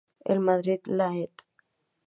[0.25, 1.29] En Madrid la Ed.